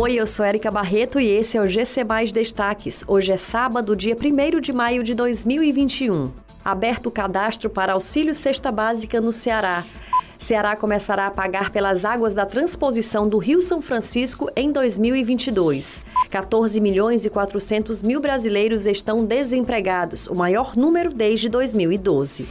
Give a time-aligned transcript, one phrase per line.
[0.00, 3.04] Oi, eu sou Erika Barreto e esse é o GC Mais Destaques.
[3.08, 6.30] Hoje é sábado, dia 1 de maio de 2021.
[6.64, 9.84] Aberto o cadastro para auxílio cesta básica no Ceará.
[10.38, 16.00] Ceará começará a pagar pelas águas da transposição do Rio São Francisco em 2022.
[16.30, 22.46] 14 milhões e 400 mil brasileiros estão desempregados, o maior número desde 2012.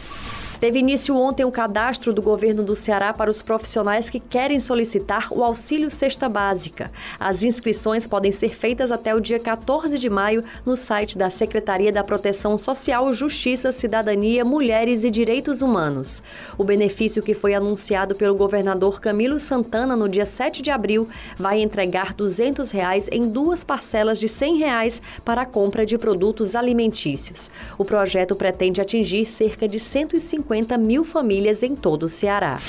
[0.60, 5.28] Teve início ontem o cadastro do governo do Ceará para os profissionais que querem solicitar
[5.32, 6.92] o auxílio cesta básica.
[7.20, 11.92] As inscrições podem ser feitas até o dia 14 de maio no site da Secretaria
[11.92, 16.24] da Proteção Social, Justiça, Cidadania, Mulheres e Direitos Humanos.
[16.58, 21.62] O benefício que foi anunciado pelo governador Camilo Santana no dia 7 de abril vai
[21.62, 27.52] entregar 200 reais em duas parcelas de 100 reais para a compra de produtos alimentícios.
[27.78, 32.60] O projeto pretende atingir cerca de 150 50 mil famílias em todo o Ceará.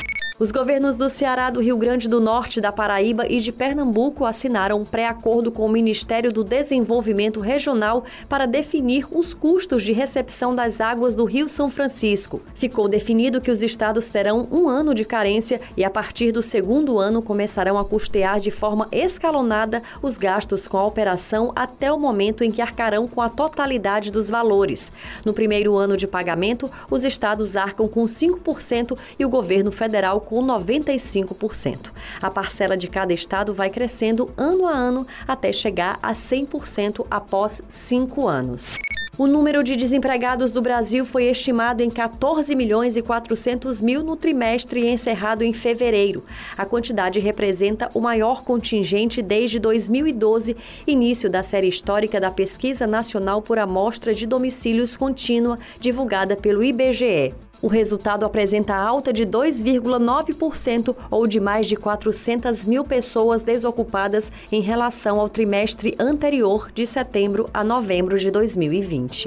[0.41, 4.80] Os governos do Ceará, do Rio Grande do Norte, da Paraíba e de Pernambuco assinaram
[4.80, 10.80] um pré-acordo com o Ministério do Desenvolvimento Regional para definir os custos de recepção das
[10.80, 12.40] águas do Rio São Francisco.
[12.54, 17.01] Ficou definido que os estados terão um ano de carência e, a partir do segundo
[17.01, 22.45] ano, começarão a custear de forma escalonada os gastos com a operação até o momento
[22.45, 24.93] em que arcarão com a totalidade dos valores.
[25.24, 30.45] No primeiro ano de pagamento, os estados arcam com 5% e o governo federal com
[30.45, 31.90] 95%.
[32.21, 37.62] A parcela de cada estado vai crescendo ano a ano até chegar a 100% após
[37.66, 38.76] cinco anos.
[39.16, 44.16] O número de desempregados do Brasil foi estimado em 14 milhões e 400 mil no
[44.16, 46.24] trimestre encerrado em fevereiro.
[46.57, 50.54] A quantidade representa o maior contingente desde 2012,
[50.87, 57.35] início da série histórica da Pesquisa Nacional por Amostra de Domicílios Contínua, divulgada pelo IBGE.
[57.60, 64.60] O resultado apresenta alta de 2,9% ou de mais de 400 mil pessoas desocupadas em
[64.60, 69.25] relação ao trimestre anterior, de setembro a novembro de 2020.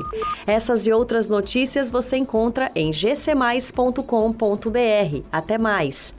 [0.48, 4.02] Essas e outras notícias você encontra em gcmais.com.br.
[5.32, 6.14] Até mais!